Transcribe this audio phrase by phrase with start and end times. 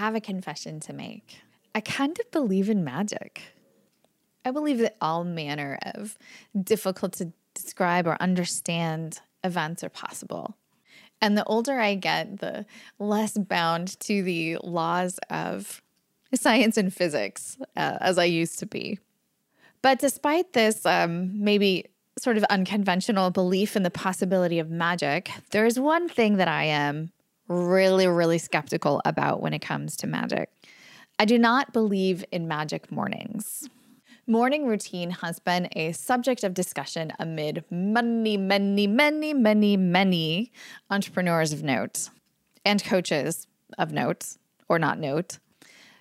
[0.00, 1.40] have a confession to make.
[1.74, 3.42] I kind of believe in magic.
[4.46, 6.16] I believe that all manner of
[6.58, 10.56] difficult to describe or understand events are possible.
[11.20, 12.64] And the older I get, the
[12.98, 15.82] less bound to the laws of
[16.34, 18.98] science and physics uh, as I used to be.
[19.82, 21.84] But despite this, um, maybe
[22.18, 26.64] sort of unconventional belief in the possibility of magic, there is one thing that I
[26.64, 27.12] am
[27.50, 30.50] really, really skeptical about when it comes to magic.
[31.18, 33.68] I do not believe in magic mornings.
[34.26, 40.52] Morning routine has been a subject of discussion amid many, many, many, many, many
[40.88, 42.08] entrepreneurs of note
[42.64, 44.36] and coaches of note
[44.68, 45.38] or not note.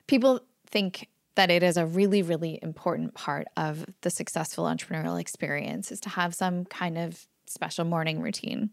[0.06, 5.92] People think that it is a really, really important part of the successful entrepreneurial experience
[5.92, 8.70] is to have some kind of special morning routine.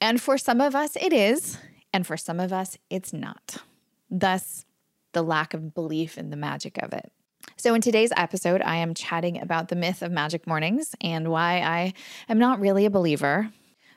[0.00, 1.58] And for some of us, it is.
[1.96, 3.56] And for some of us, it's not.
[4.10, 4.66] Thus,
[5.14, 7.10] the lack of belief in the magic of it.
[7.56, 11.62] So, in today's episode, I am chatting about the myth of magic mornings and why
[11.62, 11.94] I
[12.28, 13.50] am not really a believer.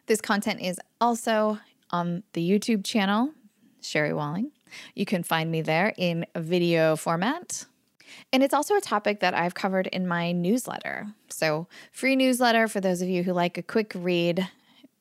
[0.06, 3.34] This content is also on the YouTube channel,
[3.82, 4.54] Sherry Walling.
[4.96, 7.66] You can find me there in video format.
[8.32, 11.08] And it's also a topic that I've covered in my newsletter.
[11.28, 14.48] So, free newsletter for those of you who like a quick read.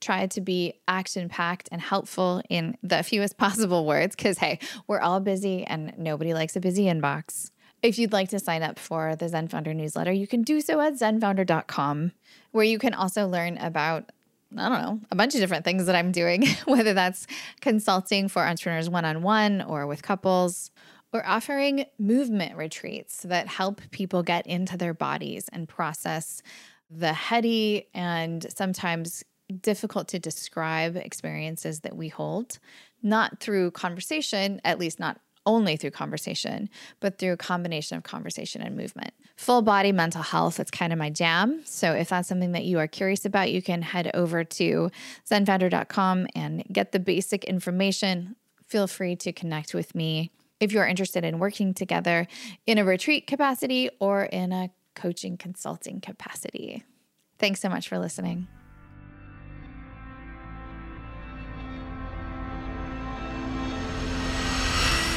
[0.01, 5.01] Try to be action packed and helpful in the fewest possible words because, hey, we're
[5.01, 7.51] all busy and nobody likes a busy inbox.
[7.83, 10.81] If you'd like to sign up for the Zen Founder newsletter, you can do so
[10.81, 12.13] at zenfounder.com,
[12.51, 14.11] where you can also learn about,
[14.57, 17.27] I don't know, a bunch of different things that I'm doing, whether that's
[17.61, 20.73] consulting for entrepreneurs one on one or with couples,
[21.13, 26.43] or offering movement retreats that help people get into their bodies and process
[26.91, 29.25] the heady and sometimes
[29.61, 32.59] difficult to describe experiences that we hold,
[33.03, 36.69] not through conversation, at least not only through conversation,
[37.01, 39.15] but through a combination of conversation and movement.
[39.37, 41.63] Full body mental health, that's kind of my jam.
[41.65, 44.91] So if that's something that you are curious about, you can head over to
[45.29, 48.37] zenfounder.com and get the basic information.
[48.67, 52.27] Feel free to connect with me if you're interested in working together
[52.67, 56.85] in a retreat capacity or in a coaching consulting capacity.
[57.39, 58.49] Thanks so much for listening.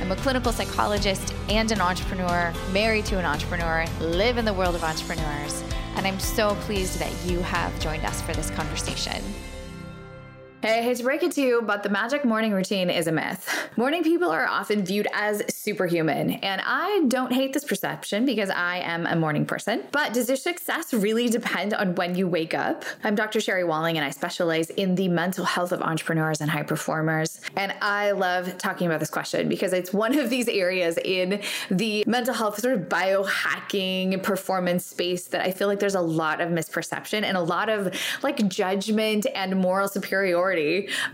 [0.00, 4.74] I'm a clinical psychologist and an entrepreneur, married to an entrepreneur, live in the world
[4.74, 5.62] of entrepreneurs,
[5.94, 9.22] and I'm so pleased that you have joined us for this conversation.
[10.62, 13.12] Hey, I hate to break it to you, but the magic morning routine is a
[13.12, 13.48] myth.
[13.78, 18.76] Morning people are often viewed as superhuman, and I don't hate this perception because I
[18.80, 19.84] am a morning person.
[19.90, 22.84] But does your success really depend on when you wake up?
[23.02, 23.40] I'm Dr.
[23.40, 27.40] Sherry Walling, and I specialize in the mental health of entrepreneurs and high performers.
[27.56, 32.04] And I love talking about this question because it's one of these areas in the
[32.06, 36.50] mental health sort of biohacking performance space that I feel like there's a lot of
[36.50, 40.49] misperception and a lot of like judgment and moral superiority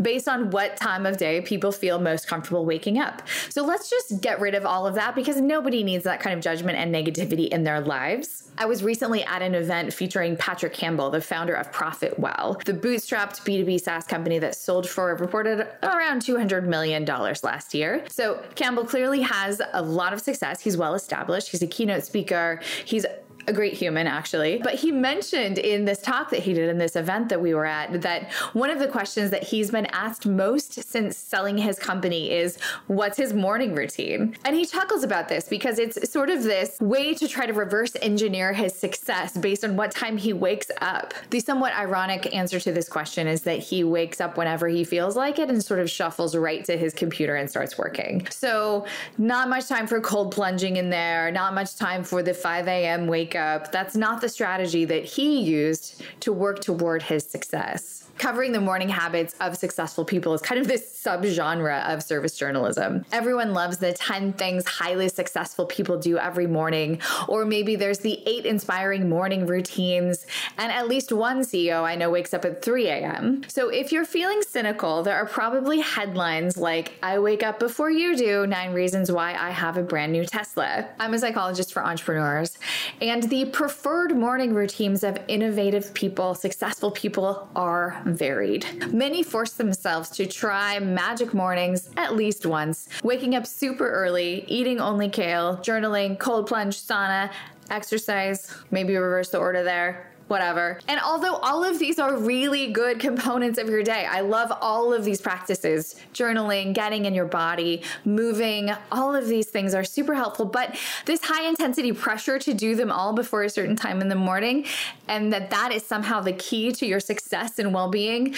[0.01, 3.23] based on what time of day people feel most comfortable waking up.
[3.49, 6.43] So let's just get rid of all of that because nobody needs that kind of
[6.43, 8.45] judgment and negativity in their lives.
[8.59, 13.43] I was recently at an event featuring Patrick Campbell, the founder of Profitwell, the bootstrapped
[13.43, 18.05] B2B SaaS company that sold for reported around $200 million last year.
[18.09, 20.61] So Campbell clearly has a lot of success.
[20.61, 21.51] He's well established.
[21.51, 22.61] He's a keynote speaker.
[22.85, 23.05] He's
[23.47, 24.59] a great human, actually.
[24.59, 27.67] But he mentioned in this talk that he did in this event that we were
[27.67, 32.31] at that one of the questions that he's been asked most since selling his company
[32.31, 34.37] is what's his morning routine?
[34.45, 37.97] And he chuckles about this because it's sort of this way to try to reverse
[38.03, 41.15] engineer his success based on what time he wakes up.
[41.31, 45.17] The somewhat ironic answer to this question is that he wakes up whenever he feels
[45.17, 48.27] like it and sort of shuffles right to his computer and starts working.
[48.31, 48.87] So,
[49.19, 53.07] not much time for cold plunging in there, not much time for the 5 a.m.
[53.07, 53.73] wake up.
[53.73, 58.11] That's not the strategy that he used to work toward his success.
[58.19, 63.05] Covering the morning habits of successful people is kind of this subgenre of service journalism.
[63.13, 68.23] Everyone loves the 10 things highly successful people do every morning, or maybe there's the
[68.27, 70.27] eight inspiring morning routines.
[70.57, 73.43] And at least one CEO I know wakes up at 3 a.m.
[73.49, 78.17] So if you're feeling cynical, there are probably headlines like, I wake up before you
[78.17, 80.89] do, nine reasons why I have a brand new Tesla.
[80.99, 82.59] I'm a psychologist for entrepreneurs,
[83.03, 88.93] and the preferred morning routines of innovative people, successful people are varied.
[88.93, 94.81] Many force themselves to try magic mornings at least once, waking up super early, eating
[94.81, 97.31] only kale, journaling, cold plunge, sauna,
[97.71, 100.81] exercise, maybe reverse the order there whatever.
[100.89, 104.93] And although all of these are really good components of your day, I love all
[104.93, 110.15] of these practices journaling, getting in your body, moving, all of these things are super
[110.15, 110.45] helpful.
[110.45, 114.17] But this high intensity pressure to do them all before a certain time in the
[114.17, 114.67] morning,
[115.09, 118.35] and that that is somehow the key to your success and well being,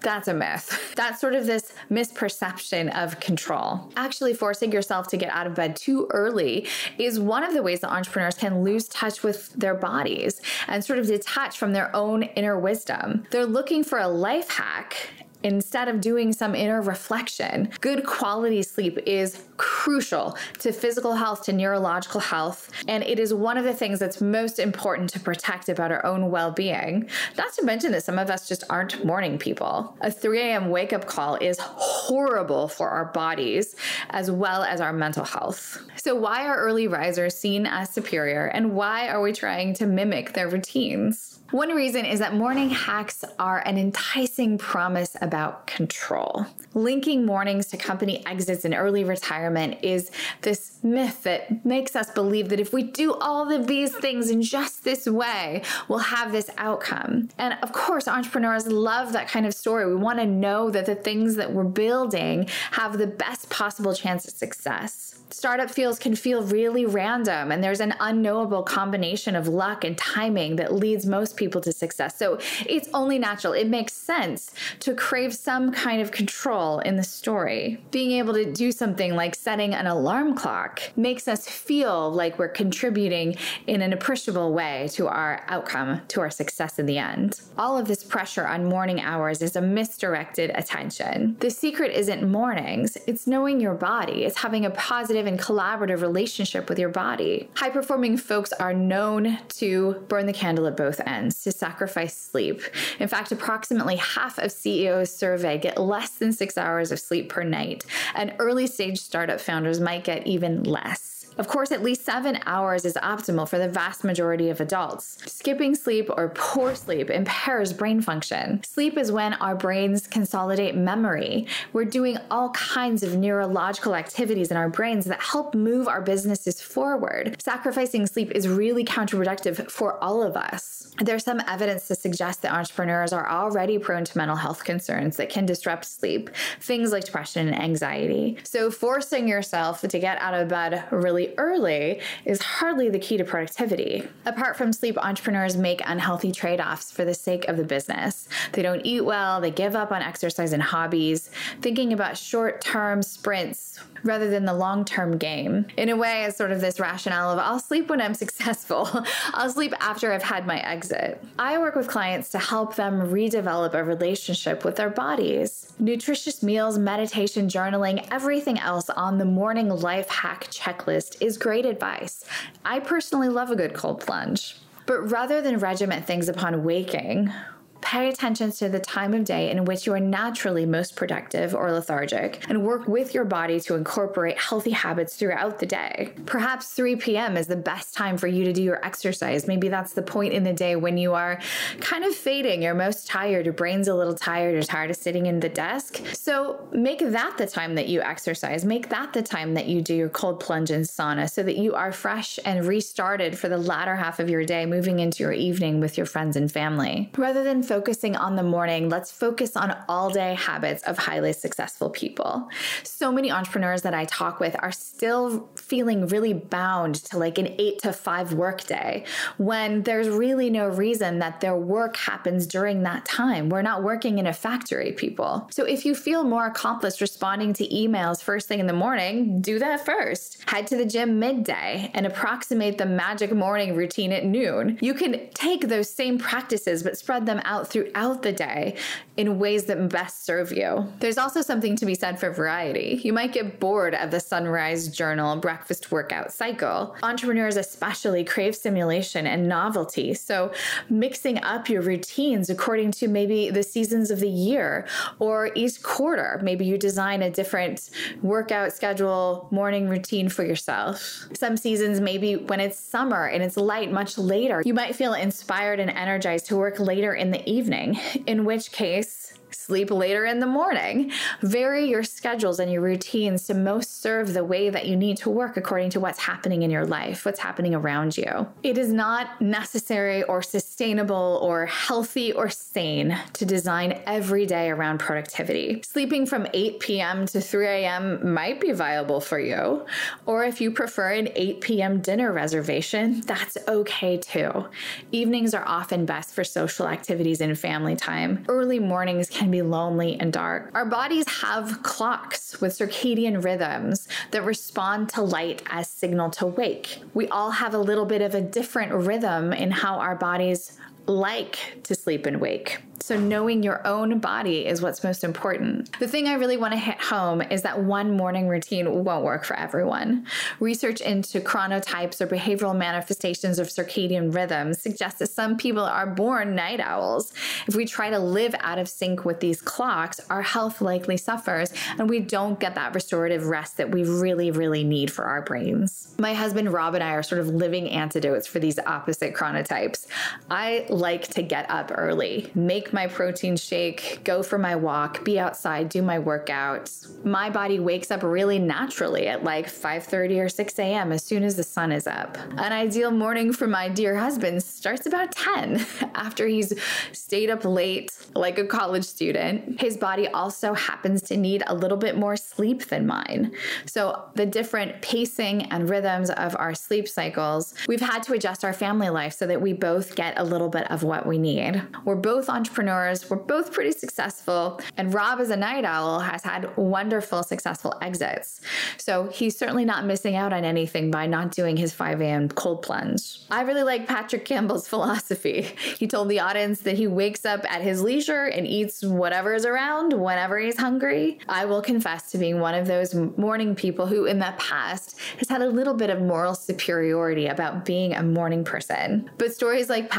[0.00, 0.76] that's a myth.
[0.96, 3.90] That's sort of this misperception of control.
[3.96, 6.66] Actually, forcing yourself to get out of bed too early
[6.98, 10.98] is one of the ways that entrepreneurs can lose touch with their bodies and sort
[10.98, 13.24] of detach from their own inner wisdom.
[13.30, 15.08] They're looking for a life hack
[15.42, 17.70] instead of doing some inner reflection.
[17.80, 23.58] Good quality sleep is crucial to physical health, to neurological health, and it is one
[23.58, 27.08] of the things that's most important to protect about our own well being.
[27.36, 29.96] Not to mention that some of us just aren't morning people.
[30.00, 30.70] A 3 a.m.
[30.70, 33.76] wake up call is horrible for our bodies
[34.10, 35.82] as well as our mental health.
[35.96, 40.32] So, why are early risers seen as superior, and why are we trying to mimic
[40.32, 41.39] their routines?
[41.50, 46.46] One reason is that morning hacks are an enticing promise about control.
[46.74, 50.12] Linking mornings to company exits and early retirement is
[50.42, 54.42] this myth that makes us believe that if we do all of these things in
[54.42, 57.30] just this way, we'll have this outcome.
[57.36, 59.88] And of course, entrepreneurs love that kind of story.
[59.88, 64.24] We want to know that the things that we're building have the best possible chance
[64.24, 69.84] of success startup feels can feel really random and there's an unknowable combination of luck
[69.84, 72.16] and timing that leads most people to success.
[72.16, 73.52] So it's only natural.
[73.52, 77.82] It makes sense to crave some kind of control in the story.
[77.90, 82.48] Being able to do something like setting an alarm clock makes us feel like we're
[82.48, 87.40] contributing in an appreciable way to our outcome, to our success in the end.
[87.56, 91.36] All of this pressure on morning hours is a misdirected attention.
[91.40, 96.68] The secret isn't mornings, it's knowing your body, it's having a positive and collaborative relationship
[96.68, 97.48] with your body.
[97.54, 102.62] High performing folks are known to burn the candle at both ends, to sacrifice sleep.
[102.98, 107.42] In fact, approximately half of CEOs surveyed get less than six hours of sleep per
[107.42, 107.84] night,
[108.14, 111.20] and early stage startup founders might get even less.
[111.38, 115.16] Of course, at least seven hours is optimal for the vast majority of adults.
[115.24, 118.62] Skipping sleep or poor sleep impairs brain function.
[118.62, 121.46] Sleep is when our brains consolidate memory.
[121.72, 126.60] We're doing all kinds of neurological activities in our brains that help move our businesses
[126.60, 127.40] forward.
[127.42, 130.79] Sacrificing sleep is really counterproductive for all of us.
[130.98, 135.30] There's some evidence to suggest that entrepreneurs are already prone to mental health concerns that
[135.30, 138.36] can disrupt sleep, things like depression and anxiety.
[138.42, 143.24] So, forcing yourself to get out of bed really early is hardly the key to
[143.24, 144.06] productivity.
[144.26, 148.28] Apart from sleep, entrepreneurs make unhealthy trade offs for the sake of the business.
[148.52, 151.30] They don't eat well, they give up on exercise and hobbies,
[151.62, 155.66] thinking about short term sprints rather than the long term game.
[155.76, 158.88] In a way, as sort of this rationale of I'll sleep when I'm successful,
[159.34, 161.22] I'll sleep after I've had my exit.
[161.38, 165.72] I work with clients to help them redevelop a relationship with their bodies.
[165.78, 172.24] Nutritious meals, meditation, journaling, everything else on the morning life hack checklist is great advice.
[172.64, 174.56] I personally love a good cold plunge.
[174.86, 177.32] But rather than regiment things upon waking,
[177.80, 181.72] Pay attention to the time of day in which you are naturally most productive or
[181.72, 186.12] lethargic and work with your body to incorporate healthy habits throughout the day.
[186.26, 187.36] Perhaps 3 p.m.
[187.36, 189.46] is the best time for you to do your exercise.
[189.46, 191.40] Maybe that's the point in the day when you are
[191.80, 195.26] kind of fading, you're most tired, your brain's a little tired, you're tired of sitting
[195.26, 196.00] in the desk.
[196.12, 198.64] So make that the time that you exercise.
[198.64, 201.74] Make that the time that you do your cold plunge and sauna so that you
[201.74, 205.80] are fresh and restarted for the latter half of your day, moving into your evening
[205.80, 207.10] with your friends and family.
[207.16, 211.88] Rather than focusing on the morning, let's focus on all day habits of highly successful
[211.88, 212.48] people.
[212.82, 217.54] So many entrepreneurs that I talk with are still feeling really bound to like an
[217.60, 219.04] eight to five work day
[219.36, 223.50] when there's really no reason that their work happens during that time.
[223.50, 225.48] We're not working in a factory, people.
[225.52, 229.60] So if you feel more accomplished responding to emails first thing in the morning, do
[229.60, 230.42] that first.
[230.50, 234.76] Head to the gym midday and approximate the magic morning routine at noon.
[234.80, 238.76] You can take those same practices but spread them out throughout the day
[239.16, 240.90] in ways that best serve you.
[241.00, 243.00] There's also something to be said for variety.
[243.04, 246.96] You might get bored of the sunrise journal breakfast workout cycle.
[247.02, 250.14] Entrepreneurs, especially, crave stimulation and novelty.
[250.14, 250.52] So,
[250.88, 254.86] mixing up your routines according to maybe the seasons of the year
[255.18, 257.90] or each quarter, maybe you design a different
[258.22, 261.26] workout schedule, morning routine for yourself.
[261.34, 265.80] Some seasons, maybe when it's summer and it's light much later, you might feel inspired
[265.80, 270.46] and energized to work later in the evening, in which case, sleep later in the
[270.46, 271.12] morning.
[271.42, 275.30] Vary your schedules and your routines to most serve the way that you need to
[275.30, 278.46] work according to what's happening in your life, what's happening around you.
[278.62, 284.98] It is not necessary or sustainable or healthy or sane to design every day around
[284.98, 285.82] productivity.
[285.82, 287.26] Sleeping from 8 p.m.
[287.26, 288.32] to 3 a.m.
[288.32, 289.86] might be viable for you.
[290.26, 292.00] Or if you prefer an 8 p.m.
[292.00, 294.66] dinner reservation, that's okay too.
[295.12, 298.44] Evenings are often best for social activities and family time.
[298.48, 300.70] Early mornings can be lonely and dark.
[300.74, 306.98] Our bodies have clocks with circadian rhythms that respond to light as signal to wake.
[307.14, 311.58] We all have a little bit of a different rhythm in how our bodies like
[311.84, 312.78] to sleep and wake.
[313.02, 315.98] So, knowing your own body is what's most important.
[315.98, 319.44] The thing I really want to hit home is that one morning routine won't work
[319.44, 320.26] for everyone.
[320.60, 326.54] Research into chronotypes or behavioral manifestations of circadian rhythms suggests that some people are born
[326.54, 327.32] night owls.
[327.66, 331.72] If we try to live out of sync with these clocks, our health likely suffers
[331.98, 336.14] and we don't get that restorative rest that we really, really need for our brains.
[336.18, 340.06] My husband Rob and I are sort of living antidotes for these opposite chronotypes.
[340.50, 345.38] I like to get up early, make my protein shake, go for my walk, be
[345.38, 347.24] outside, do my workouts.
[347.24, 351.12] My body wakes up really naturally at like 5:30 or 6 a.m.
[351.12, 352.36] as soon as the sun is up.
[352.56, 356.72] An ideal morning for my dear husband starts about 10 after he's
[357.12, 359.80] stayed up late like a college student.
[359.80, 363.52] His body also happens to need a little bit more sleep than mine.
[363.86, 368.72] So the different pacing and rhythms of our sleep cycles, we've had to adjust our
[368.72, 371.82] family life so that we both get a little bit of what we need.
[372.04, 376.76] We're both entrepreneurs, we're both pretty successful, and Rob, as a night owl, has had
[376.76, 378.60] wonderful, successful exits.
[378.98, 382.48] So he's certainly not missing out on anything by not doing his 5 a.m.
[382.48, 383.40] cold plunge.
[383.50, 385.62] I really like Patrick Campbell's philosophy.
[385.98, 389.66] He told the audience that he wakes up at his leisure and eats whatever is
[389.66, 391.38] around whenever he's hungry.
[391.48, 395.48] I will confess to being one of those morning people who, in the past, has
[395.48, 399.30] had a little bit of moral superiority about being a morning person.
[399.38, 400.10] But stories like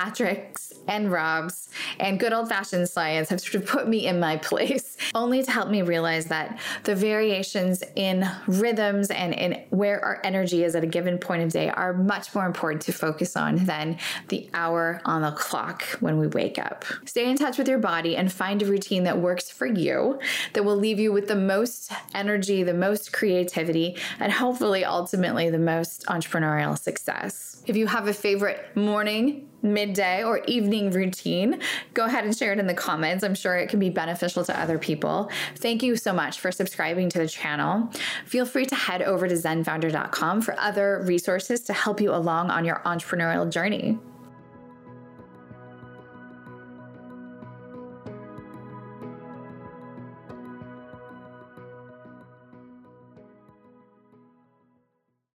[0.88, 4.98] And Rob's and good old fashioned science have sort of put me in my place,
[5.16, 10.64] only to help me realize that the variations in rhythms and in where our energy
[10.64, 13.98] is at a given point of day are much more important to focus on than
[14.30, 16.84] the hour on the clock when we wake up.
[17.06, 20.20] Stay in touch with your body and find a routine that works for you,
[20.54, 25.60] that will leave you with the most energy, the most creativity, and hopefully ultimately the
[25.60, 27.51] most entrepreneurial success.
[27.68, 31.62] If you have a favorite morning, midday, or evening routine,
[31.94, 33.24] go ahead and share it in the comments.
[33.24, 35.30] I'm sure it can be beneficial to other people.
[35.58, 37.92] Thank you so much for subscribing to the channel.
[38.26, 42.66] Feel free to head over to zenfounder.com for other resources to help you along on
[42.66, 44.00] your entrepreneurial journey.